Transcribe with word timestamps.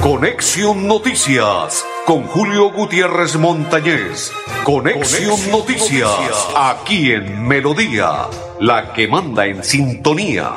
Conexión 0.00 0.88
Noticias 0.88 1.84
con 2.06 2.22
Julio 2.22 2.72
Gutiérrez 2.72 3.36
Montañez. 3.36 4.32
Conexión, 4.64 5.50
Noticias, 5.50 6.48
aquí 6.56 7.12
en 7.12 7.46
Melodía, 7.46 8.30
la 8.60 8.94
que 8.94 9.06
manda 9.06 9.44
en 9.44 9.62
sintonía. 9.62 10.54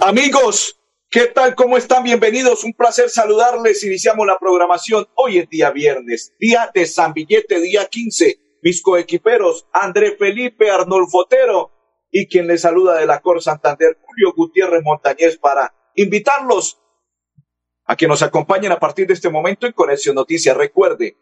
Amigos, 0.00 0.81
¿qué 1.12 1.26
tal? 1.26 1.54
¿Cómo 1.54 1.76
están? 1.76 2.02
Bienvenidos. 2.04 2.64
Un 2.64 2.72
placer 2.72 3.10
saludarles. 3.10 3.84
Iniciamos 3.84 4.26
la 4.26 4.38
programación. 4.38 5.06
Hoy 5.14 5.36
es 5.38 5.50
día 5.50 5.70
viernes, 5.70 6.32
día 6.40 6.70
de 6.72 6.86
San 6.86 7.12
Billete, 7.12 7.60
día 7.60 7.86
15. 7.86 8.40
Mis 8.62 8.80
coequiperos, 8.80 9.66
André 9.72 10.16
Felipe 10.16 10.70
Arnolfotero 10.70 11.70
y 12.10 12.28
quien 12.28 12.46
les 12.46 12.62
saluda 12.62 12.98
de 12.98 13.04
la 13.06 13.20
Cor 13.20 13.42
Santander, 13.42 13.98
Julio 14.00 14.32
Gutiérrez 14.34 14.82
Montañez, 14.82 15.36
para 15.36 15.74
invitarlos 15.96 16.80
a 17.84 17.94
que 17.94 18.08
nos 18.08 18.22
acompañen 18.22 18.72
a 18.72 18.80
partir 18.80 19.06
de 19.06 19.12
este 19.12 19.28
momento 19.28 19.66
en 19.66 19.74
Conexión 19.74 20.14
Noticias. 20.14 20.56
Recuerde, 20.56 21.18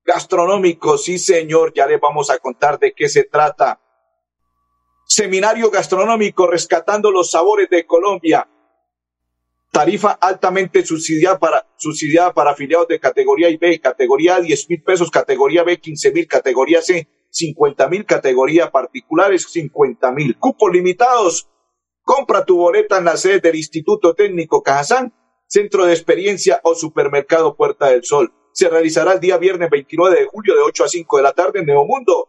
gastronómicos. 0.05 1.03
Sí, 1.03 1.19
señor, 1.19 1.73
ya 1.75 1.89
les 1.89 2.01
vamos 2.01 2.31
a 2.31 2.39
contar 2.39 2.79
de 2.79 2.93
qué 2.93 3.09
se 3.09 3.25
trata. 3.25 3.81
Seminario 5.09 5.73
gastronómico 5.73 6.47
rescatando 6.47 7.11
los 7.11 7.33
sabores 7.33 7.69
de 7.69 7.85
Colombia. 7.85 8.49
Tarifa 9.73 10.13
altamente 10.13 10.87
subsidiada 10.87 11.37
para, 11.41 11.67
subsidiada 11.77 12.33
para 12.33 12.53
afiliados 12.53 12.87
de 12.87 13.01
categoría 13.01 13.49
B, 13.61 13.81
categoría 13.81 14.37
A 14.37 14.41
10 14.41 14.71
mil 14.71 14.83
pesos, 14.85 15.11
categoría 15.11 15.65
B 15.65 15.81
15 15.81 16.13
mil, 16.13 16.29
categoría 16.29 16.81
C 16.81 17.09
50 17.31 17.89
mil, 17.89 18.07
categoría 18.07 18.71
particulares 18.71 19.49
50 19.51 20.13
mil. 20.13 20.39
Cupos 20.39 20.71
limitados. 20.71 21.49
Compra 22.03 22.45
tu 22.45 22.57
boleta 22.57 22.99
en 22.99 23.05
la 23.07 23.17
sede 23.17 23.41
del 23.41 23.57
Instituto 23.57 24.15
Técnico 24.15 24.63
Cajazán, 24.63 25.13
Centro 25.49 25.85
de 25.87 25.95
Experiencia 25.95 26.61
o 26.63 26.75
Supermercado 26.75 27.57
Puerta 27.57 27.89
del 27.89 28.05
Sol. 28.05 28.35
Se 28.53 28.69
realizará 28.69 29.15
el 29.15 29.21
día 29.21 29.39
viernes 29.39 29.71
29 29.71 30.21
de 30.21 30.27
julio 30.27 30.55
de 30.55 30.61
8 30.61 30.85
a 30.85 30.89
5 30.89 31.17
de 31.17 31.23
la 31.23 31.33
tarde 31.33 31.61
en 31.61 31.67
Neomundo. 31.67 32.29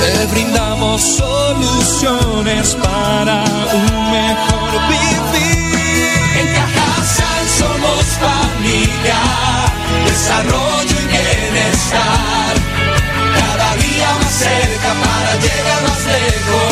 Te 0.00 0.26
brindamos 0.32 1.02
soluciones 1.02 2.74
para 2.76 3.44
un 3.74 4.10
mejor 4.10 4.80
vivir. 4.88 6.08
En 6.40 6.54
Cajasal 6.54 7.46
somos 7.48 8.02
familia, 8.16 9.20
desarrollo 10.06 10.96
y 11.02 11.06
bienestar. 11.06 12.54
Cada 13.36 13.76
día 13.76 14.08
más 14.22 14.32
cerca 14.32 14.94
para 15.04 15.34
llegar 15.36 15.82
más 15.82 16.06
lejos. 16.06 16.71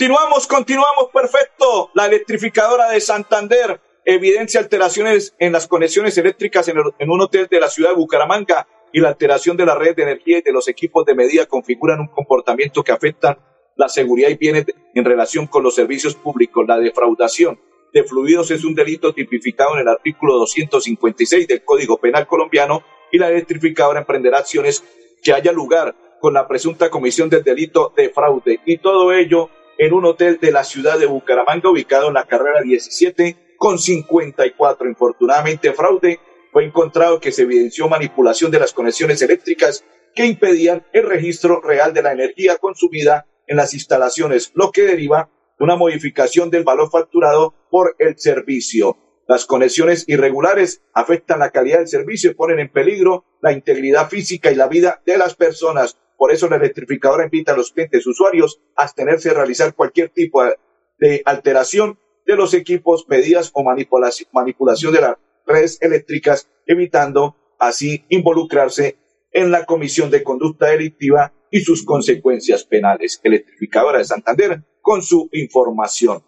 Continuamos, 0.00 0.46
continuamos, 0.46 1.10
perfecto. 1.12 1.90
La 1.92 2.06
electrificadora 2.06 2.88
de 2.88 3.02
Santander 3.02 3.82
evidencia 4.06 4.58
alteraciones 4.58 5.34
en 5.38 5.52
las 5.52 5.66
conexiones 5.66 6.16
eléctricas 6.16 6.68
en, 6.68 6.78
un 6.78 7.20
hotel 7.20 7.48
de 7.50 7.60
la 7.60 7.68
ciudad 7.68 7.90
de 7.90 7.96
Bucaramanga 7.96 8.66
y 8.94 9.00
la 9.00 9.08
alteración 9.08 9.58
de 9.58 9.66
la 9.66 9.74
red 9.74 9.94
de 9.94 10.04
energía 10.04 10.38
y 10.38 10.40
de 10.40 10.52
los 10.52 10.68
equipos 10.68 11.04
de 11.04 11.14
medida 11.14 11.44
configuran 11.44 12.00
un 12.00 12.06
comportamiento 12.06 12.82
que 12.82 12.92
afecta 12.92 13.36
la 13.76 13.90
seguridad 13.90 14.30
y 14.30 14.36
bienes 14.36 14.64
en 14.94 15.04
relación 15.04 15.46
con 15.46 15.64
los 15.64 15.74
servicios 15.74 16.14
públicos. 16.14 16.64
La 16.66 16.78
defraudación 16.78 17.60
de 17.92 18.02
fluidos 18.02 18.50
es 18.52 18.64
un 18.64 18.74
delito 18.74 19.12
tipificado 19.12 19.74
en 19.74 19.80
el 19.80 19.88
artículo 19.88 20.38
256 20.38 21.46
del 21.46 21.62
Código 21.62 21.98
Penal 21.98 22.26
colombiano 22.26 22.82
y 23.12 23.18
la 23.18 23.28
electrificadora 23.28 24.00
emprenderá 24.00 24.38
acciones 24.38 24.82
que 25.22 25.34
haya 25.34 25.52
lugar 25.52 25.94
con 26.22 26.32
la 26.32 26.48
presunta 26.48 26.88
comisión 26.88 27.28
del 27.28 27.44
delito 27.44 27.92
de 27.94 28.08
fraude 28.08 28.60
y 28.64 28.78
todo 28.78 29.12
ello 29.12 29.50
en 29.80 29.94
un 29.94 30.04
hotel 30.04 30.38
de 30.38 30.52
la 30.52 30.62
ciudad 30.62 30.98
de 30.98 31.06
Bucaramanga 31.06 31.70
ubicado 31.70 32.08
en 32.08 32.14
la 32.14 32.26
carrera 32.26 32.60
17 32.60 33.54
con 33.56 33.78
54. 33.78 34.86
Infortunadamente, 34.86 35.72
fraude 35.72 36.20
fue 36.52 36.66
encontrado 36.66 37.18
que 37.18 37.32
se 37.32 37.42
evidenció 37.42 37.88
manipulación 37.88 38.50
de 38.50 38.58
las 38.58 38.74
conexiones 38.74 39.22
eléctricas 39.22 39.82
que 40.14 40.26
impedían 40.26 40.84
el 40.92 41.04
registro 41.04 41.62
real 41.62 41.94
de 41.94 42.02
la 42.02 42.12
energía 42.12 42.58
consumida 42.58 43.26
en 43.46 43.56
las 43.56 43.72
instalaciones, 43.72 44.52
lo 44.54 44.70
que 44.70 44.82
deriva 44.82 45.30
de 45.58 45.64
una 45.64 45.76
modificación 45.76 46.50
del 46.50 46.64
valor 46.64 46.90
facturado 46.90 47.54
por 47.70 47.96
el 47.98 48.18
servicio. 48.18 48.98
Las 49.26 49.46
conexiones 49.46 50.04
irregulares 50.08 50.82
afectan 50.92 51.38
la 51.38 51.52
calidad 51.52 51.78
del 51.78 51.88
servicio 51.88 52.32
y 52.32 52.34
ponen 52.34 52.60
en 52.60 52.70
peligro 52.70 53.24
la 53.40 53.52
integridad 53.52 54.10
física 54.10 54.52
y 54.52 54.56
la 54.56 54.68
vida 54.68 55.00
de 55.06 55.16
las 55.16 55.34
personas. 55.36 55.96
Por 56.20 56.32
eso 56.32 56.50
la 56.50 56.56
electrificadora 56.56 57.24
invita 57.24 57.54
a 57.54 57.56
los 57.56 57.72
clientes 57.72 58.06
usuarios 58.06 58.60
a 58.76 58.82
abstenerse 58.82 59.30
de 59.30 59.36
realizar 59.36 59.74
cualquier 59.74 60.10
tipo 60.10 60.44
de- 60.44 61.22
alteración 61.24 61.98
de 62.26 62.36
los 62.36 62.52
equipos, 62.52 63.06
medidas 63.08 63.50
o 63.54 63.64
manipulación, 63.64 64.92
de 64.92 65.00
las 65.00 65.16
redes 65.46 65.78
eléctricas, 65.80 66.50
evitando 66.66 67.36
así 67.58 68.04
involucrarse 68.10 68.98
en 69.32 69.50
la 69.50 69.64
comisión 69.64 70.10
de 70.10 70.22
conducta 70.22 70.66
delictiva 70.66 71.32
y 71.50 71.62
sus 71.62 71.86
consecuencias 71.86 72.64
penales. 72.64 73.18
Electrificadora 73.24 73.96
de 73.96 74.04
Santander 74.04 74.62
con 74.82 75.00
su 75.00 75.30
información. 75.32 76.22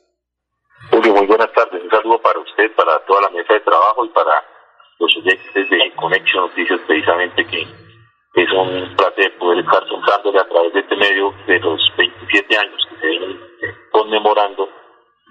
Julio, 0.91 1.15
muy 1.15 1.25
buenas 1.25 1.51
tardes. 1.55 1.83
Un 1.83 1.89
saludo 1.89 2.21
para 2.21 2.39
usted, 2.39 2.71
para 2.77 3.03
toda 3.07 3.23
la 3.23 3.31
mesa 3.31 3.55
de 3.55 3.61
trabajo 3.61 4.05
y 4.05 4.11
para 4.11 4.45
los 4.99 5.17
oyentes 5.17 5.55
de 5.55 5.95
Conexión 5.97 6.49
Noticias, 6.49 6.79
precisamente 6.87 7.47
que 7.47 7.88
es 8.43 8.53
un 8.53 8.95
placer 8.97 9.37
poder 9.39 9.59
estar 9.59 9.87
contándole 9.89 10.39
a 10.39 10.49
través 10.49 10.73
de 10.73 10.81
este 10.81 10.97
medio 10.97 11.35
de 11.47 11.59
los 11.59 11.81
27 11.97 12.59
años 12.59 12.87
que 12.89 12.97
se 13.01 13.07
vienen 13.09 13.41
conmemorando 13.91 14.69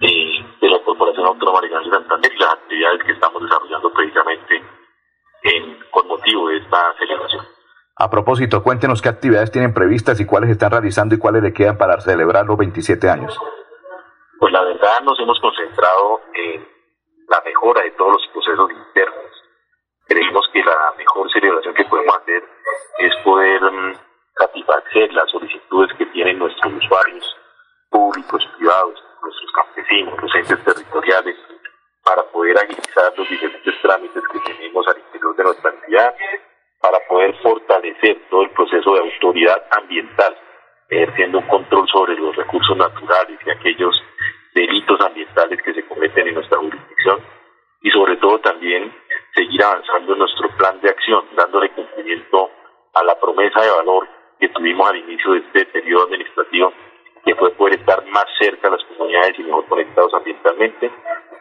de, 0.02 0.46
de 0.60 0.70
la 0.70 0.80
Corporación 0.84 1.26
Autónoma 1.26 1.62
de 1.62 1.70
Santander 1.70 2.32
y 2.34 2.38
las 2.38 2.54
actividades 2.54 3.04
que 3.04 3.12
estamos 3.14 3.42
desarrollando 3.42 3.94
precisamente 3.94 4.62
en, 5.44 5.80
con 5.90 6.08
motivo 6.08 6.50
de 6.50 6.58
esta 6.58 6.94
celebración. 7.00 7.46
A 7.96 8.10
propósito, 8.10 8.62
cuéntenos 8.62 9.02
qué 9.02 9.10
actividades 9.10 9.52
tienen 9.52 9.74
previstas 9.74 10.20
y 10.20 10.26
cuáles 10.26 10.50
están 10.50 10.72
realizando 10.72 11.16
y 11.16 11.20
cuáles 11.20 11.42
le 11.42 11.54
quedan 11.54 11.78
para 11.78 12.00
celebrar 12.02 12.46
los 12.46 12.58
27 12.58 13.10
años. 13.10 13.40
Pues 14.40 14.54
la 14.54 14.64
verdad 14.64 15.00
nos 15.04 15.20
hemos 15.20 15.40
concentrado 15.40 16.22
en 16.34 16.68
la 17.28 17.42
mejora 17.44 17.82
de 17.82 17.92
todos 17.92 18.12
los 18.12 18.28
procesos 18.34 18.70
internos. 18.70 19.37
Creemos 20.08 20.50
que 20.54 20.64
la 20.64 20.94
mejor 20.98 21.32
celebración 21.32 21.74
que 21.74 21.86
podemos 21.86 22.16
hacer 22.18 22.44
es 23.00 23.16
poder 23.24 23.62
mm, 23.62 23.94
satisfacer 24.38 25.14
las 25.14 25.30
solicitudes 25.30 25.96
que 25.98 26.06
tienen 26.08 26.40
nuestros 26.40 26.74
usuarios 26.74 27.36
públicos, 27.90 28.48
privados, 28.58 29.04
nuestros 29.22 29.52
campesinos, 29.52 30.22
los 30.22 30.36
entes 30.36 30.64
territoriales, 30.64 31.36
para 32.04 32.24
poder 32.24 32.58
agilizar 32.58 33.14
los 33.18 33.30
diferentes 33.30 33.82
trámites 33.82 34.24
que 34.32 34.54
tenemos 34.54 34.88
al 34.88 34.98
interior 34.98 35.36
de 35.36 35.44
nuestra 35.44 35.72
entidad, 35.72 36.16
para 36.80 37.00
poder 37.08 37.36
fortalecer 37.42 38.22
todo 38.30 38.44
el 38.44 38.50
proceso 38.52 38.94
de 38.94 39.00
autoridad 39.02 39.66
ambiental, 39.72 40.38
ejerciendo 40.90 41.40
un 41.40 41.48
control 41.48 41.88
sobre 41.90 42.16
los 42.16 42.36
recursos 42.36 42.78
naturales 42.78 43.40
y 43.46 43.50
aquellos 43.50 44.02
delitos 44.54 45.02
ambientales 45.02 45.62
que 45.62 45.74
se 45.74 45.86
cometen 45.86 46.28
en 46.28 46.36
nuestra 46.36 46.58
jurisdicción 46.60 47.22
y 47.82 47.92
sobre 47.92 48.18
todo 48.18 48.40
también 48.40 48.94
seguir 49.34 49.64
avanzando 49.64 50.14
en 50.14 50.20
nuestro 50.20 50.50
plan 50.58 50.80
de 50.82 50.90
acción, 50.90 51.26
dándole 51.36 51.70
cumplimiento 51.72 52.50
a 52.94 53.04
la 53.04 53.20
promesa 53.20 53.62
de 53.62 53.72
valor 53.72 54.08
que 54.40 54.50
tuvimos 54.50 54.90
al 54.90 54.98
inicio 54.98 55.34
de 55.34 55.40
este 55.40 55.66
periodo 55.66 56.06
administrativo, 56.06 56.74
que 57.26 57.36
fue 57.36 57.52
poder 57.52 57.80
estar 57.80 58.06
más 58.08 58.26
cerca 58.40 58.68
a 58.68 58.72
las 58.72 58.84
comunidades 58.86 59.38
y 59.38 59.44
mejor 59.44 59.66
conectados 59.66 60.14
ambientalmente, 60.14 60.92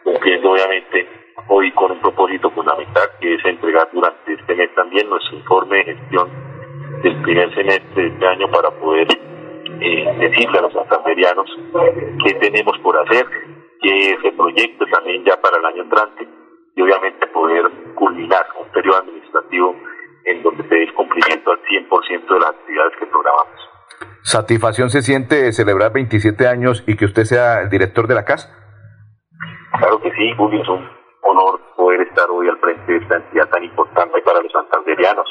cumpliendo 0.03 0.51
obviamente 0.51 1.07
hoy 1.47 1.71
con 1.71 1.91
un 1.91 1.99
propósito 1.99 2.49
fundamental 2.51 3.09
que 3.21 3.35
es 3.35 3.45
entregar 3.45 3.89
durante 3.93 4.33
este 4.33 4.55
mes 4.55 4.73
también 4.75 5.09
nuestro 5.09 5.37
informe 5.37 5.77
de 5.77 5.95
gestión 5.95 6.29
del 7.03 7.21
primer 7.21 7.53
semestre 7.53 8.03
de 8.03 8.07
este 8.09 8.27
año 8.27 8.49
para 8.51 8.71
poder 8.71 9.07
eh, 9.79 10.17
decirle 10.19 10.59
a 10.59 10.61
los 10.63 10.73
santanderianos 10.73 11.49
qué 12.25 12.33
tenemos 12.35 12.77
por 12.79 12.97
hacer, 12.97 13.25
que 13.81 14.17
se 14.21 14.31
proyecte 14.31 14.85
también 14.87 15.23
ya 15.23 15.39
para 15.39 15.57
el 15.57 15.65
año 15.65 15.83
entrante 15.83 16.36
y 16.77 16.81
obviamente 16.83 17.25
poder 17.27 17.65
culminar 17.95 18.45
un 18.61 18.71
periodo 18.71 18.99
administrativo 18.99 19.75
en 20.25 20.43
donde 20.43 20.61
se 20.69 20.75
dé 20.75 20.83
el 20.83 20.93
cumplimiento 20.93 21.51
al 21.51 21.59
100% 21.63 22.33
de 22.33 22.39
las 22.39 22.49
actividades 22.51 22.93
que 22.99 23.05
programamos. 23.07 23.69
¿Satisfacción 24.21 24.89
se 24.91 25.01
siente 25.01 25.51
celebrar 25.53 25.91
27 25.91 26.47
años 26.47 26.83
y 26.85 26.95
que 26.95 27.05
usted 27.05 27.23
sea 27.23 27.61
el 27.61 27.69
director 27.69 28.05
de 28.07 28.13
la 28.13 28.25
casa? 28.25 28.53
Claro 29.79 29.99
que 30.01 30.11
sí, 30.11 30.31
Julio, 30.37 30.61
es 30.61 30.69
un 30.69 30.87
honor 31.23 31.59
poder 31.75 32.01
estar 32.01 32.29
hoy 32.29 32.47
al 32.47 32.59
frente 32.59 32.91
de 32.91 32.99
esta 32.99 33.15
entidad 33.15 33.49
tan 33.49 33.63
importante 33.63 34.21
para 34.21 34.39
los 34.41 34.51
santanderianos 34.51 35.27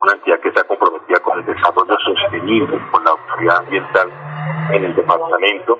una 0.00 0.12
entidad 0.12 0.40
que 0.40 0.48
está 0.48 0.64
comprometida 0.64 1.20
con 1.20 1.38
el 1.38 1.44
desarrollo 1.44 1.96
sostenible, 1.98 2.80
con 2.92 3.04
la 3.04 3.10
autoridad 3.10 3.58
ambiental 3.58 4.08
en 4.72 4.84
el 4.84 4.94
departamento 4.94 5.78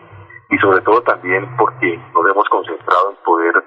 y 0.51 0.59
sobre 0.59 0.81
todo 0.81 1.03
también 1.03 1.57
porque 1.57 1.99
nos 2.15 2.31
hemos 2.31 2.49
concentrado 2.49 3.11
en 3.11 3.17
poder 3.25 3.63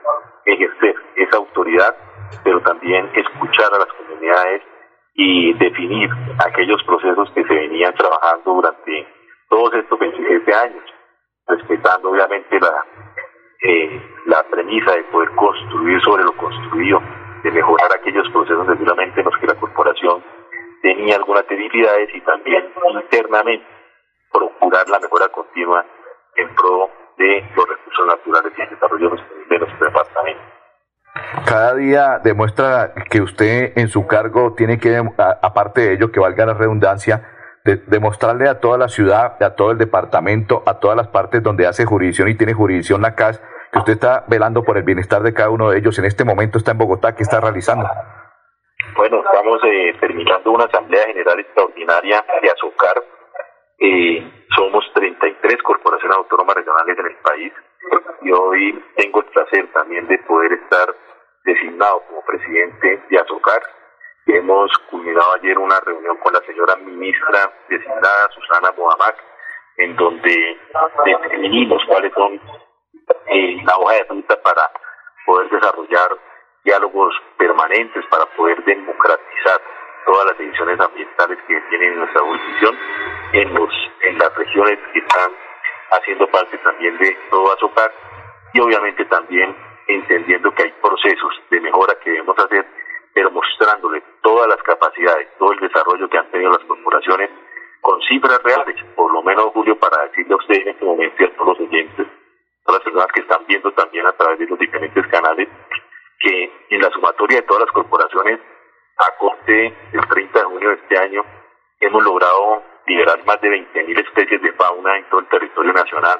ejercer 0.45 0.95
esa 1.15 1.37
autoridad, 1.37 1.95
pero 2.43 2.61
también 2.61 3.09
escuchar 3.13 3.73
a 3.73 3.79
las 3.79 3.93
comunidades 3.93 4.63
y 5.13 5.53
definir 5.53 6.09
aquellos 6.45 6.81
procesos 6.83 7.29
que 7.35 7.43
se 7.43 7.53
venían 7.53 7.93
trabajando 7.93 8.53
durante 8.53 9.07
todos 9.49 9.73
estos 9.75 9.99
27 9.99 10.53
años, 10.53 10.83
respetando 11.47 12.09
obviamente 12.09 12.59
la, 12.59 12.85
eh, 13.61 14.01
la 14.25 14.43
premisa 14.43 14.95
de 14.95 15.03
poder 15.05 15.29
construir 15.35 16.01
sobre 16.01 16.23
lo 16.23 16.35
construido, 16.37 17.01
de 17.43 17.51
mejorar 17.51 17.89
aquellos 17.93 18.27
procesos 18.31 18.65
seguramente 18.65 19.19
en 19.19 19.25
los 19.25 19.37
que 19.37 19.47
la 19.47 19.55
corporación 19.55 20.23
tenía 20.81 21.17
algunas 21.17 21.47
debilidades 21.47 22.09
y 22.15 22.21
también 22.21 22.71
internamente 22.93 23.65
procurar 24.31 24.87
la 24.89 24.99
mejora 24.99 25.27
continua 25.29 25.85
en 26.41 26.55
pro 26.55 26.89
de 27.17 27.43
los 27.55 27.67
recursos 27.67 28.07
naturales 28.07 28.53
y 28.57 28.61
el 28.61 28.69
desarrollo 28.69 29.09
de 29.49 29.59
nuestro 29.59 29.85
departamento. 29.85 30.41
Cada 31.45 31.75
día 31.75 32.19
demuestra 32.23 32.93
que 33.09 33.21
usted 33.21 33.77
en 33.77 33.89
su 33.89 34.07
cargo 34.07 34.53
tiene 34.53 34.79
que, 34.79 35.01
aparte 35.17 35.81
de 35.81 35.93
ello, 35.93 36.11
que 36.11 36.19
valga 36.19 36.45
la 36.45 36.53
redundancia, 36.53 37.27
de, 37.65 37.77
demostrarle 37.87 38.47
a 38.47 38.59
toda 38.59 38.77
la 38.77 38.87
ciudad, 38.87 39.41
a 39.43 39.55
todo 39.55 39.71
el 39.71 39.77
departamento, 39.77 40.63
a 40.65 40.79
todas 40.79 40.95
las 40.95 41.09
partes 41.09 41.43
donde 41.43 41.67
hace 41.67 41.85
jurisdicción 41.85 42.29
y 42.29 42.35
tiene 42.35 42.53
jurisdicción 42.53 43.01
la 43.01 43.15
CAS, 43.15 43.41
que 43.71 43.79
usted 43.79 43.93
está 43.93 44.25
velando 44.27 44.63
por 44.63 44.77
el 44.77 44.83
bienestar 44.83 45.21
de 45.21 45.33
cada 45.33 45.49
uno 45.49 45.69
de 45.69 45.79
ellos. 45.79 45.97
En 45.99 46.05
este 46.05 46.23
momento 46.23 46.57
está 46.57 46.71
en 46.71 46.77
Bogotá, 46.77 47.15
¿qué 47.15 47.23
está 47.23 47.39
realizando? 47.39 47.87
Bueno, 48.95 49.21
estamos 49.23 49.61
eh, 49.65 49.93
terminando 49.99 50.51
una 50.51 50.65
Asamblea 50.65 51.05
General 51.07 51.39
Extraordinaria 51.39 52.25
de 52.41 52.49
Azúcar. 52.49 52.95
Eh, 53.79 54.30
33 55.21 55.61
corporaciones 55.61 56.17
autónomas 56.17 56.55
regionales 56.55 56.97
en 56.97 57.05
el 57.05 57.15
país 57.17 57.53
y 58.21 58.31
hoy 58.31 58.83
tengo 58.95 59.19
el 59.21 59.25
placer 59.27 59.71
también 59.71 60.07
de 60.07 60.17
poder 60.19 60.53
estar 60.53 60.95
designado 61.45 62.01
como 62.07 62.25
presidente 62.25 63.03
de 63.09 63.19
Azúcar. 63.19 63.61
Hemos 64.25 64.71
culminado 64.89 65.33
ayer 65.33 65.57
una 65.57 65.79
reunión 65.79 66.17
con 66.17 66.33
la 66.33 66.41
señora 66.41 66.75
ministra 66.77 67.51
designada, 67.69 68.29
Susana 68.33 68.71
Mohamed, 68.77 69.15
en 69.77 69.95
donde 69.95 70.57
definimos 71.05 71.83
cuáles 71.87 72.13
son 72.13 72.39
eh, 73.27 73.57
la 73.63 73.77
hoja 73.77 73.93
de 73.93 74.03
ruta 74.09 74.41
para 74.41 74.69
poder 75.25 75.49
desarrollar 75.49 76.17
diálogos 76.63 77.13
permanentes 77.37 78.05
para 78.09 78.25
poder 78.37 78.63
democratizar 78.63 79.61
todas 80.05 80.25
las 80.27 80.37
decisiones 80.37 80.79
ambientales 80.79 81.39
que 81.47 81.61
tienen 81.69 81.99
nuestra 81.99 82.21
jurisdicción 82.21 82.77
en 83.33 83.53
los 83.53 83.69
en 84.01 84.17
las 84.17 84.35
regiones 84.35 84.77
que 84.93 84.99
están 84.99 85.31
haciendo 85.91 86.27
parte 86.27 86.57
también 86.57 86.97
de 86.97 87.17
todo 87.29 87.53
Azúcar 87.53 87.91
y 88.53 88.59
obviamente 88.59 89.05
también 89.05 89.55
entendiendo 89.87 90.53
que 90.53 90.63
hay 90.63 90.71
procesos 90.81 91.41
de 91.49 91.59
mejora 91.61 91.95
que 92.03 92.11
debemos 92.11 92.37
hacer, 92.37 92.65
pero 93.13 93.31
mostrándole 93.31 94.03
todas 94.21 94.47
las 94.47 94.61
capacidades, 94.63 95.27
todo 95.37 95.53
el 95.53 95.59
desarrollo 95.59 96.09
que 96.09 96.17
han 96.17 96.29
tenido 96.31 96.51
las 96.51 96.63
corporaciones 96.65 97.29
con 97.81 97.99
cifras 98.01 98.41
reales, 98.43 98.75
por 98.95 99.11
lo 99.11 99.23
menos 99.23 99.45
Julio, 99.53 99.77
para 99.77 100.03
decirle 100.03 100.33
a 100.33 100.37
usted 100.37 100.55
en 100.61 100.67
este 100.69 100.85
momento 100.85 101.15
y 101.19 101.25
a 101.25 101.35
todos 101.35 101.57
los 101.57 101.67
oyentes, 101.67 102.07
a 102.65 102.71
las 102.71 102.81
personas 102.81 103.07
que 103.13 103.21
están 103.21 103.45
viendo 103.47 103.71
también 103.71 104.05
a 104.05 104.13
través 104.13 104.39
de 104.39 104.45
los 104.45 104.59
diferentes 104.59 105.07
canales, 105.07 105.49
que 106.19 106.51
en 106.69 106.81
la 106.81 106.89
sumatoria 106.91 107.37
de 107.37 107.47
todas 107.47 107.63
las 107.63 107.71
corporaciones, 107.71 108.39
a 108.97 109.17
corte 109.17 109.73
del 109.91 110.07
30 110.07 110.39
de 110.39 110.45
junio 110.45 110.69
de 110.69 110.75
este 110.75 110.97
año, 110.99 111.25
hemos 111.79 112.03
logrado 112.03 112.63
liberar 112.91 113.23
más 113.25 113.39
de 113.39 113.49
20.000 113.49 113.99
especies 114.05 114.41
de 114.41 114.51
fauna 114.53 114.97
en 114.97 115.05
todo 115.09 115.21
el 115.21 115.27
territorio 115.27 115.71
nacional. 115.71 116.19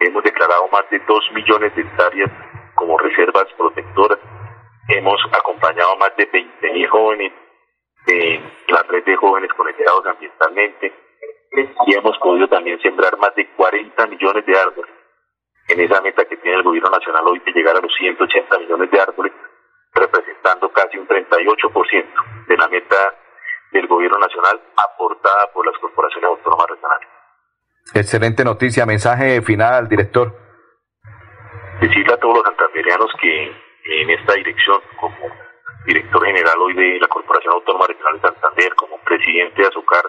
Hemos 0.00 0.22
declarado 0.22 0.68
más 0.68 0.88
de 0.90 0.98
2 0.98 1.32
millones 1.32 1.74
de 1.74 1.82
hectáreas 1.82 2.30
como 2.74 2.98
reservas 2.98 3.46
protectoras. 3.56 4.18
Hemos 4.88 5.20
acompañado 5.32 5.92
a 5.92 5.96
más 5.96 6.16
de 6.16 6.30
20.000 6.30 6.88
jóvenes 6.88 7.32
en 8.06 8.42
la 8.68 8.82
red 8.82 9.04
de 9.04 9.16
jóvenes 9.16 9.50
conectados 9.54 10.06
ambientalmente 10.06 10.92
y 11.86 11.94
hemos 11.94 12.18
podido 12.18 12.46
también 12.48 12.78
sembrar 12.80 13.16
más 13.16 13.34
de 13.34 13.48
40 13.56 14.06
millones 14.06 14.44
de 14.44 14.58
árboles 14.58 14.90
en 15.68 15.80
esa 15.80 16.00
meta 16.02 16.24
que 16.26 16.36
tiene 16.36 16.58
el 16.58 16.62
gobierno 16.62 16.90
nacional 16.90 17.26
hoy 17.26 17.40
de 17.40 17.52
llegar 17.52 17.74
a 17.76 17.80
los 17.80 17.92
180 17.98 18.58
millones 18.58 18.90
de 18.90 19.00
árboles, 19.00 19.32
representando 19.94 20.68
casi 20.68 20.98
un 20.98 21.08
38% 21.08 22.46
de 22.46 22.56
la 22.56 22.68
meta 22.68 22.96
del 23.76 23.86
gobierno 23.86 24.18
nacional 24.18 24.60
aportada 24.76 25.52
por 25.52 25.66
las 25.66 25.78
corporaciones 25.78 26.30
autónomas 26.30 26.66
regionales. 26.68 27.08
Excelente 27.94 28.44
noticia. 28.44 28.86
Mensaje 28.86 29.40
final, 29.42 29.88
director. 29.88 30.34
Decirle 31.80 32.14
a 32.14 32.16
todos 32.16 32.38
los 32.38 32.44
santanderianos 32.44 33.10
que 33.20 33.52
en 33.84 34.10
esta 34.10 34.34
dirección 34.34 34.80
como 34.98 35.16
director 35.84 36.24
general 36.24 36.58
hoy 36.58 36.74
de 36.74 36.98
la 36.98 37.06
Corporación 37.06 37.52
Autónoma 37.54 37.86
Regional 37.86 38.14
de 38.14 38.28
Santander, 38.28 38.74
como 38.74 38.98
presidente 39.04 39.62
de 39.62 39.68
Azúcar, 39.68 40.02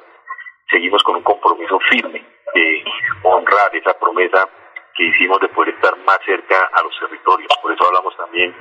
seguimos 0.69 1.03
con 1.03 1.17
un 1.17 1.23
compromiso 1.23 1.79
firme 1.91 2.25
de 2.55 2.83
honrar 3.23 3.75
esa 3.75 3.93
promesa 3.99 4.49
que 4.95 5.03
hicimos 5.03 5.39
de 5.39 5.49
poder 5.49 5.75
estar 5.75 5.95
más 5.99 6.17
cerca 6.25 6.69
a 6.73 6.81
los 6.81 6.97
territorios. 6.99 7.51
Por 7.61 7.71
eso 7.71 7.85
hablamos 7.85 8.15
también 8.17 8.55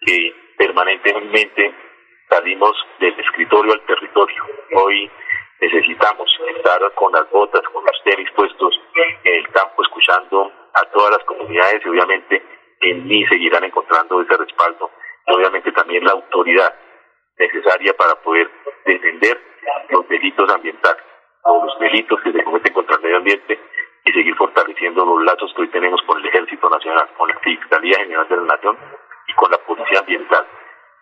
que 0.00 0.34
permanentemente 0.58 1.74
salimos 2.28 2.76
del 2.98 3.18
escritorio 3.20 3.72
al 3.72 3.86
territorio. 3.86 4.44
Hoy 4.74 5.10
necesitamos 5.60 6.28
estar 6.56 6.92
con 6.94 7.12
las 7.12 7.30
botas, 7.30 7.62
con 7.72 7.84
los 7.84 8.02
tenis 8.04 8.28
puestos 8.34 8.74
en 9.24 9.34
el 9.34 9.48
campo, 9.50 9.82
escuchando 9.82 10.50
a 10.74 10.84
todas 10.90 11.12
las 11.12 11.24
comunidades 11.24 11.80
y 11.84 11.88
obviamente 11.88 12.42
en 12.80 13.06
mí 13.06 13.24
seguirán 13.26 13.64
encontrando 13.64 14.20
ese 14.20 14.36
respaldo 14.36 14.90
y 15.26 15.34
obviamente 15.34 15.72
también 15.72 16.04
la 16.04 16.12
autoridad 16.12 16.74
necesaria 17.38 17.94
para 17.94 18.14
poder 18.22 18.50
defender 18.84 19.40
los 19.90 20.08
delitos 20.08 20.50
ambientales 20.52 21.02
o 21.42 21.64
los 21.64 21.78
delitos 21.78 22.20
que 22.22 22.32
se 22.32 22.44
cometen 22.44 22.72
contra 22.72 22.96
el 22.96 23.02
medio 23.02 23.16
ambiente 23.18 23.58
y 24.04 24.12
seguir 24.12 24.36
fortaleciendo 24.36 25.04
los 25.04 25.24
lazos 25.24 25.52
que 25.54 25.62
hoy 25.62 25.68
tenemos 25.68 26.00
con 26.02 26.18
el 26.18 26.26
Ejército 26.26 26.68
Nacional, 26.68 27.08
con 27.16 27.28
la 27.28 27.38
Fiscalía 27.40 27.98
General 27.98 28.28
de 28.28 28.36
la 28.36 28.42
Nación 28.42 28.78
y 29.26 29.32
con 29.34 29.50
la 29.50 29.58
Policía 29.58 30.00
Ambiental, 30.00 30.46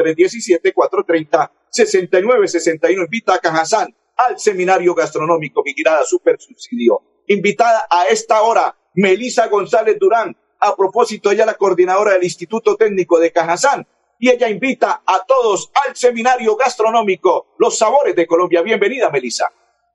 317-430-6961. 1.72 3.04
Invita 3.04 3.34
a 3.34 3.40
Cajazán 3.40 3.94
al 4.16 4.40
seminario 4.40 4.96
gastronómico 4.96 5.62
vigilada 5.64 6.06
super 6.06 6.40
subsidio. 6.40 7.02
Invitada 7.28 7.86
a 7.90 8.06
esta 8.08 8.42
hora, 8.42 8.78
Melisa 8.96 9.48
González 9.48 10.00
Durán. 10.00 10.38
A 10.62 10.76
propósito, 10.76 11.32
ella 11.32 11.46
la 11.46 11.54
coordinadora 11.56 12.12
del 12.14 12.24
Instituto 12.24 12.76
Técnico 12.76 13.20
de 13.20 13.32
Cajazán. 13.32 13.88
Y 14.18 14.30
ella 14.30 14.50
invita 14.50 15.04
a 15.06 15.24
todos 15.26 15.72
al 15.88 15.96
seminario 15.96 16.58
gastronómico 16.58 17.56
Los 17.58 17.78
Sabores 17.78 18.14
de 18.16 18.28
Colombia. 18.28 18.62
Bienvenida, 18.62 19.10
Melisa. 19.10 19.50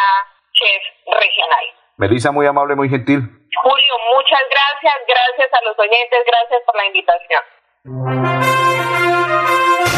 chef 0.52 0.82
regional. 1.06 1.64
Melissa, 1.98 2.30
muy 2.30 2.46
amable, 2.46 2.76
muy 2.76 2.88
gentil. 2.88 3.20
Julio, 3.62 3.94
muchas 4.14 4.42
gracias, 4.50 4.94
gracias 5.08 5.50
a 5.52 5.64
los 5.64 5.78
oyentes, 5.78 6.20
gracias 6.26 6.62
por 6.66 6.76
la 6.76 6.86
invitación. 6.86 7.42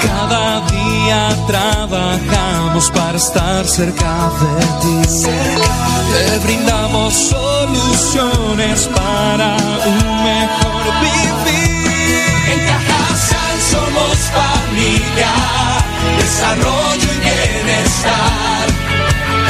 Cada 0.06 0.60
día 0.70 1.20
trabajamos 1.46 2.90
para 2.92 3.16
estar 3.16 3.64
cerca 3.64 4.30
de 4.40 4.54
ti. 4.80 4.98
Te 6.12 6.38
brindamos 6.46 7.12
soluciones 7.30 8.88
para 8.94 9.56
un 9.86 10.07
mejor 10.22 10.84
vivir. 11.00 11.88
En 12.52 12.58
Cajasal 12.66 13.56
somos 13.60 14.16
familia, 14.38 15.32
desarrollo 16.18 17.08
y 17.14 17.18
bienestar. 17.20 18.66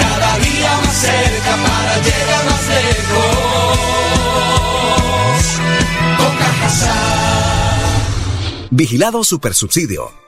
Cada 0.01 0.39
día 0.39 0.73
más 0.85 0.97
cerca 0.97 1.53
para 1.67 1.95
llegar 2.07 2.45
más 2.51 2.65
lejos. 2.79 3.79
Con 6.19 6.33
Cajasal. 6.37 6.99
Vigilado 8.71 9.25
Supersubsidio. 9.25 10.28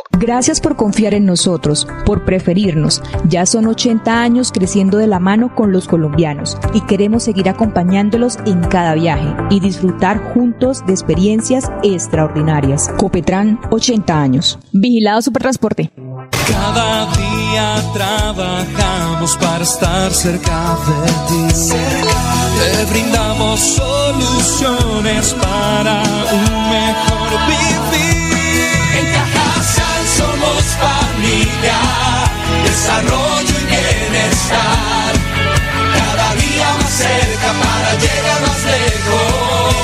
Gracias 0.21 0.61
por 0.61 0.75
confiar 0.75 1.15
en 1.15 1.25
nosotros, 1.25 1.87
por 2.05 2.25
preferirnos. 2.25 3.01
Ya 3.27 3.47
son 3.47 3.65
80 3.65 4.21
años 4.21 4.51
creciendo 4.51 4.99
de 4.99 5.07
la 5.07 5.19
mano 5.19 5.55
con 5.55 5.71
los 5.71 5.87
colombianos 5.87 6.59
y 6.75 6.81
queremos 6.81 7.23
seguir 7.23 7.49
acompañándolos 7.49 8.37
en 8.45 8.59
cada 8.61 8.93
viaje 8.93 9.33
y 9.49 9.59
disfrutar 9.59 10.21
juntos 10.31 10.85
de 10.85 10.93
experiencias 10.93 11.71
extraordinarias. 11.81 12.91
Copetran, 12.97 13.59
80 13.71 14.21
años. 14.21 14.59
Vigilado 14.71 15.23
Supertransporte. 15.23 15.91
Cada 16.47 17.11
día 17.15 17.75
trabajamos 17.91 19.35
para 19.37 19.63
estar 19.63 20.11
cerca 20.11 20.77
de 20.85 21.49
ti. 21.49 21.73
Te 22.59 22.91
brindamos 22.91 23.59
soluciones 23.59 25.33
para 25.33 26.03
un 26.31 26.69
mejor 26.69 27.20
desarrollo 32.63 33.55
y 33.61 33.65
bienestar. 33.65 35.13
Cada 35.93 36.35
día 36.35 36.73
más 36.79 36.93
cerca 36.93 37.49
para 37.61 37.93
llegar 37.95 38.41
más 38.41 38.63
lejos. 38.65 39.81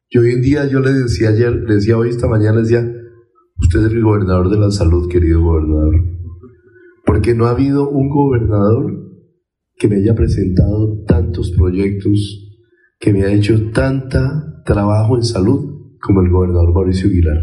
Yo 0.10 0.22
hoy 0.22 0.32
en 0.32 0.42
día, 0.42 0.66
yo 0.66 0.80
le 0.80 0.92
decía 0.92 1.30
ayer, 1.30 1.52
le 1.52 1.76
decía 1.76 1.98
hoy 1.98 2.10
esta 2.10 2.28
mañana, 2.28 2.56
le 2.56 2.62
decía, 2.62 2.90
usted 3.58 3.80
es 3.80 3.92
el 3.92 4.02
gobernador 4.02 4.50
de 4.50 4.58
la 4.58 4.72
salud, 4.72 5.10
querido 5.10 5.42
gobernador. 5.42 5.96
Porque 7.08 7.34
no 7.34 7.48
ha 7.48 7.52
habido 7.52 7.90
un 7.90 8.10
gobernador 8.10 8.92
que 9.78 9.88
me 9.88 9.96
haya 9.96 10.14
presentado 10.14 11.04
tantos 11.08 11.52
proyectos, 11.58 12.12
que 13.00 13.14
me 13.14 13.24
ha 13.24 13.32
hecho 13.32 13.72
tanta 13.74 14.62
trabajo 14.66 15.16
en 15.16 15.24
salud 15.24 15.96
como 16.02 16.22
el 16.22 16.30
gobernador 16.30 16.74
Mauricio 16.74 17.08
Aguilar. 17.08 17.38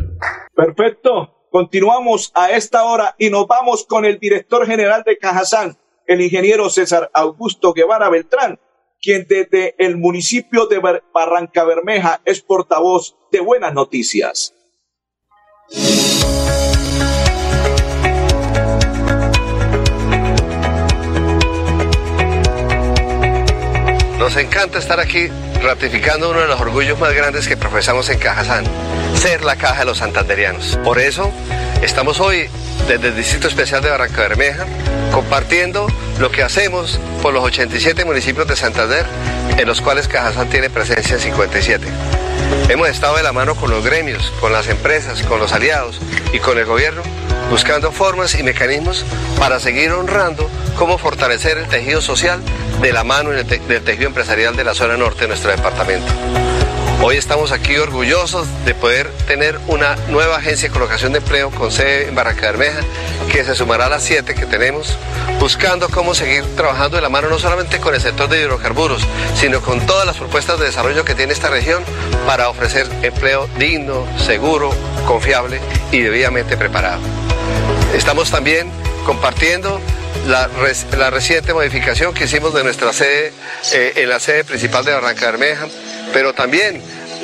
Perfecto. 0.54 1.30
Continuamos 1.50 2.30
a 2.34 2.50
esta 2.50 2.84
hora 2.84 3.14
y 3.18 3.30
nos 3.30 3.46
vamos 3.46 3.86
con 3.86 4.04
el 4.04 4.18
director 4.18 4.66
general 4.66 5.02
de 5.06 5.16
Cajazán, 5.16 5.76
el 6.06 6.20
ingeniero 6.20 6.68
César 6.68 7.10
Augusto 7.14 7.72
Guevara 7.72 8.10
Beltrán, 8.10 8.58
quien 9.00 9.26
desde 9.28 9.74
el 9.78 9.96
municipio 9.96 10.66
de 10.66 10.80
Barranca 11.12 11.64
Bermeja 11.64 12.20
es 12.24 12.42
portavoz 12.42 13.16
de 13.30 13.40
Buenas 13.40 13.72
Noticias. 13.72 14.52
Nos 24.24 24.36
encanta 24.36 24.78
estar 24.78 25.00
aquí 25.00 25.28
ratificando 25.62 26.30
uno 26.30 26.40
de 26.40 26.46
los 26.46 26.58
orgullos 26.58 26.98
más 26.98 27.12
grandes 27.12 27.46
que 27.46 27.58
profesamos 27.58 28.08
en 28.08 28.18
Cajazán, 28.18 28.64
ser 29.14 29.44
la 29.44 29.56
caja 29.56 29.80
de 29.80 29.84
los 29.84 29.98
santanderianos. 29.98 30.78
Por 30.82 30.98
eso 30.98 31.30
estamos 31.82 32.20
hoy 32.20 32.48
desde 32.88 33.08
el 33.08 33.16
Distrito 33.16 33.48
Especial 33.48 33.82
de 33.82 33.90
Barranca 33.90 34.22
Bermeja 34.22 34.64
compartiendo 35.12 35.88
lo 36.18 36.30
que 36.30 36.42
hacemos 36.42 36.98
por 37.20 37.34
los 37.34 37.44
87 37.44 38.06
municipios 38.06 38.48
de 38.48 38.56
Santander, 38.56 39.04
en 39.58 39.68
los 39.68 39.82
cuales 39.82 40.08
Cajazán 40.08 40.48
tiene 40.48 40.70
presencia 40.70 41.16
en 41.16 41.20
57. 41.20 41.86
Hemos 42.70 42.88
estado 42.88 43.18
de 43.18 43.22
la 43.22 43.34
mano 43.34 43.54
con 43.54 43.70
los 43.70 43.84
gremios, 43.84 44.32
con 44.40 44.54
las 44.54 44.68
empresas, 44.68 45.22
con 45.22 45.38
los 45.38 45.52
aliados 45.52 46.00
y 46.32 46.38
con 46.38 46.56
el 46.56 46.64
gobierno, 46.64 47.02
buscando 47.50 47.92
formas 47.92 48.34
y 48.36 48.42
mecanismos 48.42 49.04
para 49.38 49.60
seguir 49.60 49.92
honrando 49.92 50.48
cómo 50.78 50.96
fortalecer 50.96 51.58
el 51.58 51.68
tejido 51.68 52.00
social 52.00 52.40
de 52.80 52.92
la 52.92 53.04
mano 53.04 53.30
del 53.30 53.46
tejido 53.46 54.06
empresarial 54.06 54.56
de 54.56 54.64
la 54.64 54.74
zona 54.74 54.96
norte 54.96 55.22
de 55.22 55.28
nuestro 55.28 55.50
departamento. 55.50 56.12
Hoy 57.02 57.16
estamos 57.16 57.52
aquí 57.52 57.76
orgullosos 57.76 58.46
de 58.64 58.74
poder 58.74 59.10
tener 59.26 59.58
una 59.66 59.96
nueva 60.08 60.36
agencia 60.36 60.68
de 60.68 60.72
colocación 60.72 61.12
de 61.12 61.18
empleo 61.18 61.50
con 61.50 61.70
sede 61.70 62.08
en 62.08 62.14
Barranca 62.14 62.46
Bermeja, 62.46 62.80
que 63.30 63.44
se 63.44 63.54
sumará 63.54 63.86
a 63.86 63.90
las 63.90 64.02
siete 64.02 64.34
que 64.34 64.46
tenemos, 64.46 64.96
buscando 65.38 65.88
cómo 65.88 66.14
seguir 66.14 66.44
trabajando 66.56 66.96
de 66.96 67.02
la 67.02 67.10
mano 67.10 67.28
no 67.28 67.38
solamente 67.38 67.78
con 67.78 67.94
el 67.94 68.00
sector 68.00 68.28
de 68.28 68.40
hidrocarburos, 68.40 69.02
sino 69.36 69.60
con 69.60 69.84
todas 69.86 70.06
las 70.06 70.16
propuestas 70.16 70.58
de 70.58 70.66
desarrollo 70.66 71.04
que 71.04 71.14
tiene 71.14 71.32
esta 71.34 71.50
región 71.50 71.82
para 72.26 72.48
ofrecer 72.48 72.88
empleo 73.02 73.48
digno, 73.58 74.06
seguro, 74.18 74.70
confiable 75.06 75.60
y 75.92 76.00
debidamente 76.00 76.56
preparado. 76.56 77.02
Estamos 77.94 78.30
también 78.30 78.70
compartiendo 79.04 79.80
la, 80.26 81.10
reciente 81.10 81.52
modificación 81.52 82.14
que 82.14 82.24
hicimos 82.24 82.54
de 82.54 82.64
nuestra 82.64 82.92
sede 82.92 83.32
eh, 83.72 83.92
en 83.96 84.08
la 84.08 84.20
sede 84.20 84.44
principal 84.44 84.84
de 84.84 84.92
Barranca 84.92 85.26
Bermeja, 85.26 85.66
pero 86.12 86.32
también 86.32 86.80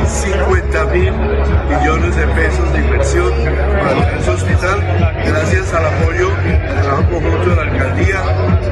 50 0.05 0.85
mil 0.85 1.11
millones 1.11 2.15
de 2.15 2.27
pesos 2.27 2.73
de 2.73 2.79
inversión 2.79 3.31
para 3.83 4.21
su 4.23 4.31
hospital, 4.31 4.79
gracias 5.25 5.73
al 5.73 5.85
apoyo 5.85 6.29
del 6.43 6.81
trabajo 6.81 7.09
conjunto 7.11 7.49
de 7.49 7.55
la 7.55 7.61
alcaldía, 7.61 8.23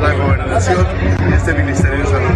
la 0.02 0.14
gobernación 0.14 0.88
y 1.30 1.34
este 1.34 1.54
Ministerio 1.54 2.00
de 2.00 2.06
Salud. 2.06 2.27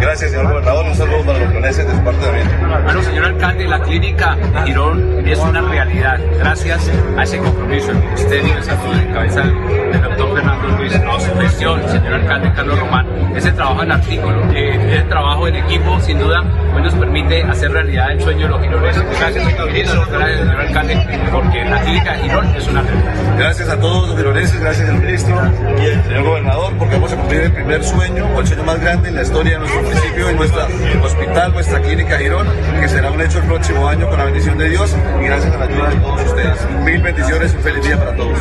Gracias, 0.00 0.30
señor 0.32 0.48
gobernador. 0.48 0.86
Un 0.86 0.94
saludo 0.94 1.24
para 1.24 1.38
los 1.38 1.48
gironeses 1.48 1.86
de 1.86 1.94
su 1.94 2.02
parte 2.02 2.24
también. 2.24 2.48
Bueno, 2.84 3.02
señor 3.02 3.24
alcalde, 3.26 3.68
la 3.68 3.80
clínica 3.80 4.34
de 4.36 4.62
Girón 4.62 5.26
es 5.26 5.38
una 5.38 5.60
realidad 5.60 6.18
gracias 6.38 6.90
a 7.16 7.22
ese 7.22 7.38
compromiso 7.38 7.88
del 7.88 7.98
Ministerio 7.98 8.54
de 8.56 8.62
Salud 8.62 8.94
en 8.94 9.12
cabeza 9.12 9.40
del 9.42 10.02
doctor 10.02 10.34
Fernando 10.34 10.68
Luis, 10.78 10.94
a 10.94 11.20
su 11.20 11.38
gestión, 11.38 11.88
señor 11.88 12.14
alcalde 12.14 12.52
Carlos 12.54 12.78
Román, 12.78 13.06
ese 13.36 13.52
trabajo 13.52 13.82
en 13.82 13.92
artículo, 13.92 14.42
eh, 14.52 14.94
ese 14.94 15.02
trabajo 15.04 15.46
en 15.46 15.56
equipo, 15.56 16.00
sin 16.00 16.18
duda, 16.18 16.42
pues 16.72 16.84
nos 16.84 16.94
permite 16.94 17.42
hacer 17.44 17.70
realidad 17.70 18.10
el 18.12 18.20
sueño 18.20 18.46
de 18.46 18.48
los 18.48 18.62
gironeses. 18.62 19.04
Gracias, 19.18 19.44
señor 19.44 19.66
ministro, 19.70 20.06
gracias, 20.10 20.38
señor 20.40 20.60
alcalde, 20.60 21.20
porque 21.30 21.64
la 21.64 21.80
clínica 21.82 22.12
de 22.12 22.18
Girón 22.18 22.56
es 22.56 22.66
una 22.66 22.82
realidad. 22.82 23.14
Gracias 23.38 23.68
a 23.68 23.80
todos 23.80 24.08
los 24.08 24.16
gironeses, 24.18 24.60
gracias 24.60 24.88
al 24.88 24.98
ministro 24.98 25.36
y 25.78 25.86
al 25.86 26.04
señor 26.04 26.24
gobernador, 26.24 26.72
porque 26.78 26.94
vamos 26.96 27.12
a 27.12 27.16
cumplir 27.16 27.40
el 27.42 27.52
primer 27.52 27.84
sueño, 27.84 28.26
o 28.34 28.40
el 28.40 28.46
sueño 28.46 28.64
más 28.64 28.71
grande 28.80 29.08
en 29.08 29.16
la 29.16 29.22
historia 29.22 29.52
de 29.52 29.58
nuestro 29.58 29.82
municipio, 29.82 30.28
en 30.28 30.36
nuestro 30.36 30.66
hospital, 31.04 31.52
nuestra 31.52 31.80
clínica 31.80 32.18
Girón, 32.18 32.48
que 32.80 32.88
será 32.88 33.10
un 33.10 33.20
hecho 33.20 33.38
el 33.38 33.44
próximo 33.44 33.88
año 33.88 34.08
con 34.08 34.18
la 34.18 34.24
bendición 34.24 34.58
de 34.58 34.68
Dios 34.70 34.94
y 35.20 35.24
gracias 35.24 35.54
a 35.54 35.58
la 35.58 35.64
ayuda 35.64 35.88
de 35.90 35.96
todos 35.96 36.20
ustedes. 36.22 36.58
Mil 36.84 37.02
bendiciones 37.02 37.52
y 37.52 37.56
un 37.56 37.62
feliz 37.62 37.84
día 37.84 37.98
para 37.98 38.16
todos. 38.16 38.38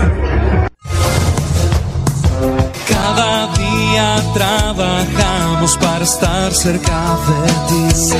Cada 2.87 3.47
día 3.53 4.15
trabajamos 4.33 5.77
para 5.77 6.03
estar 6.03 6.51
cerca 6.53 7.17
de 7.27 7.51
ti. 7.69 8.13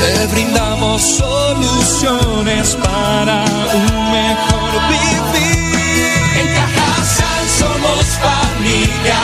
Te 0.00 0.26
brindamos 0.32 1.02
soluciones 1.02 2.76
para 2.76 3.44
un 3.74 4.10
mejor 4.12 4.72
vivir. 4.88 6.12
En 6.40 6.46
Cajasal 6.54 7.44
somos 7.58 8.04
familia, 8.28 9.20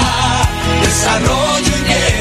desarrollo 0.83 1.73
y 1.77 1.78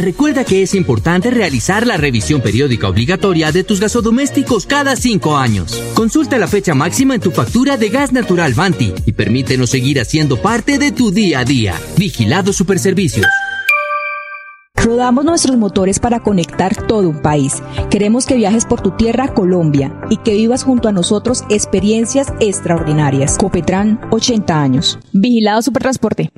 Recuerda 0.00 0.44
que 0.44 0.62
es 0.62 0.74
importante 0.74 1.30
realizar 1.30 1.86
la 1.86 1.98
revisión 1.98 2.40
periódica 2.40 2.88
obligatoria 2.88 3.52
de 3.52 3.64
tus 3.64 3.80
gasodomésticos 3.80 4.64
cada 4.64 4.96
cinco 4.96 5.36
años. 5.36 5.78
Consulta 5.92 6.38
la 6.38 6.48
fecha 6.48 6.74
máxima 6.74 7.14
en 7.14 7.20
tu 7.20 7.30
factura 7.30 7.76
de 7.76 7.90
gas 7.90 8.10
natural 8.10 8.54
Vanti 8.54 8.94
y 9.04 9.12
permítenos 9.12 9.68
seguir 9.68 10.00
haciendo 10.00 10.38
parte 10.38 10.78
de 10.78 10.90
tu 10.90 11.10
día 11.10 11.40
a 11.40 11.44
día. 11.44 11.74
Vigilado 11.98 12.54
Superservicios. 12.54 13.26
Rodamos 14.74 15.26
nuestros 15.26 15.58
motores 15.58 15.98
para 15.98 16.20
conectar 16.20 16.74
todo 16.86 17.10
un 17.10 17.20
país. 17.20 17.62
Queremos 17.90 18.24
que 18.24 18.36
viajes 18.36 18.64
por 18.64 18.80
tu 18.80 18.92
tierra, 18.92 19.34
Colombia, 19.34 20.00
y 20.08 20.16
que 20.16 20.32
vivas 20.32 20.64
junto 20.64 20.88
a 20.88 20.92
nosotros 20.92 21.44
experiencias 21.50 22.32
extraordinarias. 22.40 23.36
Copetran, 23.36 24.00
80 24.10 24.62
años. 24.62 24.98
Vigilado 25.12 25.60
Supertransporte. 25.60 26.30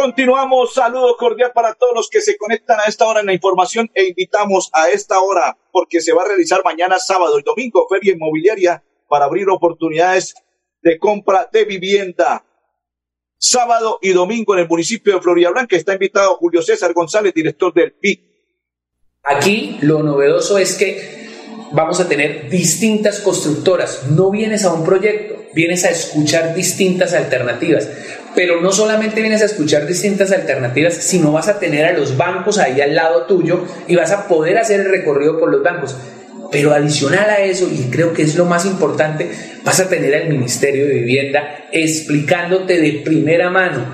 Continuamos, 0.00 0.72
saludo 0.72 1.14
cordial 1.18 1.52
para 1.54 1.74
todos 1.74 1.92
los 1.94 2.08
que 2.08 2.22
se 2.22 2.38
conectan 2.38 2.80
a 2.80 2.88
esta 2.88 3.06
hora 3.06 3.20
en 3.20 3.26
la 3.26 3.34
información 3.34 3.90
e 3.92 4.04
invitamos 4.04 4.70
a 4.72 4.88
esta 4.88 5.20
hora 5.20 5.58
porque 5.70 6.00
se 6.00 6.14
va 6.14 6.22
a 6.22 6.28
realizar 6.28 6.62
mañana 6.64 6.98
sábado 6.98 7.38
y 7.38 7.42
domingo 7.42 7.86
feria 7.86 8.14
inmobiliaria 8.14 8.82
para 9.10 9.26
abrir 9.26 9.50
oportunidades 9.50 10.36
de 10.80 10.98
compra 10.98 11.50
de 11.52 11.66
vivienda. 11.66 12.42
Sábado 13.36 13.98
y 14.00 14.14
domingo 14.14 14.54
en 14.54 14.60
el 14.60 14.68
municipio 14.68 15.16
de 15.16 15.20
Florida 15.20 15.50
Blanca 15.50 15.76
está 15.76 15.92
invitado 15.92 16.36
Julio 16.36 16.62
César 16.62 16.94
González, 16.94 17.34
director 17.34 17.74
del 17.74 17.92
PIC. 17.92 18.22
Aquí 19.22 19.76
lo 19.82 20.02
novedoso 20.02 20.56
es 20.56 20.78
que 20.78 21.28
vamos 21.72 22.00
a 22.00 22.08
tener 22.08 22.48
distintas 22.48 23.20
constructoras. 23.20 24.10
No 24.10 24.30
vienes 24.30 24.64
a 24.64 24.72
un 24.72 24.82
proyecto, 24.82 25.39
vienes 25.54 25.84
a 25.84 25.90
escuchar 25.90 26.54
distintas 26.54 27.14
alternativas. 27.14 27.88
Pero 28.34 28.60
no 28.60 28.70
solamente 28.72 29.20
vienes 29.20 29.42
a 29.42 29.46
escuchar 29.46 29.86
distintas 29.86 30.30
alternativas, 30.30 30.94
sino 30.94 31.32
vas 31.32 31.48
a 31.48 31.58
tener 31.58 31.84
a 31.84 31.92
los 31.92 32.16
bancos 32.16 32.58
ahí 32.58 32.80
al 32.80 32.94
lado 32.94 33.26
tuyo 33.26 33.64
y 33.88 33.96
vas 33.96 34.12
a 34.12 34.28
poder 34.28 34.58
hacer 34.58 34.80
el 34.80 34.90
recorrido 34.90 35.38
por 35.38 35.50
los 35.50 35.62
bancos. 35.62 35.96
Pero 36.52 36.72
adicional 36.72 37.30
a 37.30 37.40
eso, 37.40 37.68
y 37.70 37.90
creo 37.90 38.12
que 38.12 38.22
es 38.22 38.36
lo 38.36 38.44
más 38.44 38.66
importante, 38.66 39.30
vas 39.64 39.80
a 39.80 39.88
tener 39.88 40.14
al 40.14 40.28
Ministerio 40.28 40.86
de 40.86 40.94
Vivienda 40.94 41.66
explicándote 41.72 42.80
de 42.80 43.02
primera 43.04 43.50
mano 43.50 43.86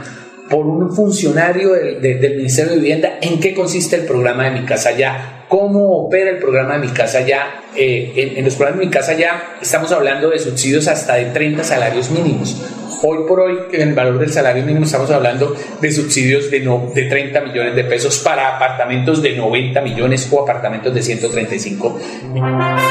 por 0.49 0.67
un 0.67 0.95
funcionario 0.95 1.73
del, 1.73 2.01
de, 2.01 2.15
del 2.15 2.37
Ministerio 2.37 2.73
de 2.73 2.79
Vivienda 2.79 3.19
en 3.21 3.41
qué 3.41 3.53
consiste 3.53 3.97
el 3.97 4.03
programa 4.03 4.45
de 4.45 4.61
Mi 4.61 4.67
Casa 4.67 4.93
Ya, 4.97 5.36
cómo 5.49 6.07
opera 6.07 6.31
el 6.31 6.39
programa 6.39 6.75
de 6.75 6.81
Mi 6.81 6.89
Casa 6.89 7.21
Ya. 7.21 7.63
Eh, 7.75 8.35
en, 8.37 8.45
los 8.45 8.55
programas 8.55 8.81
de 8.81 8.87
Mi 8.87 8.91
Casa 8.91 9.15
Ya 9.15 9.59
estamos 9.61 9.93
hablando 9.93 10.31
de 10.31 10.39
subsidios 10.39 10.89
hasta 10.89 11.15
de 11.15 11.27
30 11.27 11.65
salarios 11.65 12.11
mínimos. 12.11 12.57
Hoy 13.03 13.27
por 13.29 13.41
hoy, 13.41 13.59
en 13.73 13.89
el 13.89 13.95
valor 13.95 14.19
del 14.19 14.33
salario 14.33 14.65
mínimo, 14.65 14.87
estamos 14.87 15.11
hablando 15.11 15.55
de 15.81 15.93
subsidios 15.93 16.51
de, 16.51 16.61
no, 16.61 16.91
de 16.95 17.05
30 17.05 17.43
millones 17.43 17.77
de 17.77 17.85
pesos 17.85 18.19
para 18.19 18.57
apartamentos 18.57 19.23
de 19.23 19.37
90 19.37 19.81
millones 19.83 20.29
o 20.33 20.43
apartamentos 20.43 20.95
de 20.95 21.03
135 21.03 22.01
millones. 22.33 22.83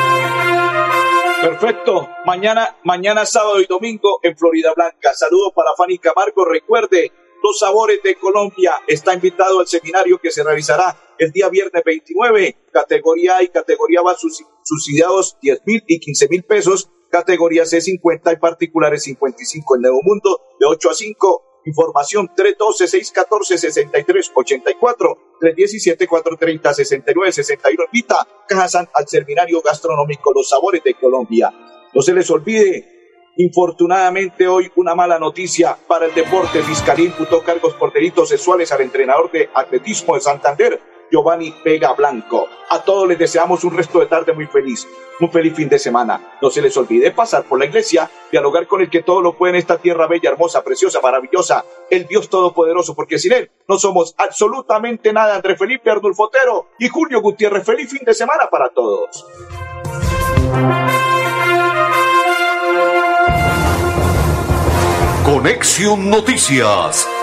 Perfecto. 1.42 2.10
Mañana, 2.26 2.76
mañana 2.84 3.26
sábado 3.26 3.60
y 3.62 3.66
domingo 3.66 4.20
en 4.22 4.36
Florida 4.38 4.74
Blanca. 4.76 5.14
Saludos 5.14 5.54
para 5.56 5.70
Fanny 5.78 5.98
Camargo. 5.98 6.46
Recuerde, 6.46 7.12
los 7.44 7.60
sabores 7.60 8.02
de 8.04 8.16
Colombia 8.16 8.74
está 8.88 9.14
invitado 9.14 9.60
al 9.60 9.68
seminario 9.68 10.18
que 10.18 10.32
se 10.32 10.44
realizará 10.44 10.96
el 11.20 11.32
día 11.32 11.50
viernes 11.50 11.84
29. 11.84 12.58
Categoría 12.72 13.38
A 13.38 13.44
y 13.44 13.50
categoría 13.50 14.02
B 14.02 14.08
subsidiados 14.64 15.38
10 15.42 15.62
mil 15.66 15.84
y 15.88 16.00
15 16.00 16.28
mil 16.30 16.44
pesos. 16.44 16.90
Categoría 17.10 17.66
C 17.66 17.82
50 17.82 18.34
y 18.34 18.38
particulares 18.38 19.04
55. 19.04 19.76
El 19.76 19.82
Nuevo 19.82 20.02
Mundo 20.04 20.42
de 20.60 20.68
8 20.68 20.90
a 20.90 20.94
5. 20.94 21.42
Información 21.66 22.30
312-614-6384, 22.36 25.18
317-430-6961. 25.42 27.86
Invita 27.92 28.28
Cajasan 28.48 28.88
al 28.94 29.08
seminario 29.08 29.64
gastronómico 29.64 30.32
Los 30.32 30.50
Sabores 30.50 30.84
de 30.84 30.94
Colombia. 30.94 31.52
No 31.92 32.04
se 32.04 32.14
les 32.14 32.30
olvide, 32.30 32.96
infortunadamente 33.38 34.48
hoy 34.48 34.72
una 34.76 34.94
mala 34.96 35.18
noticia 35.18 35.76
para 35.88 36.06
el 36.06 36.14
deporte. 36.14 36.62
Fiscalía 36.62 37.06
imputó 37.06 37.42
cargos 37.44 37.74
por 37.74 37.92
delitos 37.92 38.30
sexuales 38.30 38.72
al 38.72 38.82
entrenador 38.82 39.32
de 39.32 39.50
atletismo 39.54 40.14
de 40.16 40.22
Santander, 40.22 40.80
Giovanni 41.12 41.54
Vega 41.64 41.94
Blanco. 41.94 42.48
A 42.70 42.84
todos 42.84 43.08
les 43.08 43.18
deseamos 43.18 43.64
un 43.64 43.76
resto 43.76 44.00
de 44.00 44.08
tarde 44.08 44.34
muy 44.34 44.48
feliz, 44.48 44.88
un 45.20 45.32
feliz 45.32 45.56
fin 45.56 45.70
de 45.70 45.80
semana. 45.80 46.38
No 46.42 46.50
se 46.50 46.62
les 46.62 46.76
olvide 46.78 47.12
pasar 47.12 47.44
por 47.44 47.60
la 47.60 47.66
iglesia, 47.66 48.10
dialogar 48.32 48.68
con 48.68 48.82
el 48.82 48.90
que 48.90 49.04
todo 49.04 49.22
lo 49.22 49.34
puede 49.34 49.54
en 49.54 49.60
esta 49.60 49.78
tierra 49.78 50.08
bella, 50.08 50.30
hermosa, 50.30 50.64
preciosa, 50.64 51.00
maravillosa, 51.02 51.64
el 51.90 52.08
Dios 52.08 52.30
Todopoderoso, 52.30 52.96
porque 52.96 53.20
sin 53.20 53.34
él 53.34 53.52
no 53.68 53.78
somos 53.78 54.16
absolutamente 54.18 55.14
nada. 55.14 55.36
André 55.36 55.56
Felipe 55.56 55.90
Arnulfo 55.92 56.24
Otero 56.24 56.68
y 56.80 56.88
Julio 56.88 57.22
Gutiérrez, 57.22 57.66
feliz 57.66 57.90
fin 57.90 58.04
de 58.06 58.14
semana 58.14 58.50
para 58.50 58.70
todos. 58.70 59.26
Conexión 65.26 66.10
Noticias 66.10 67.10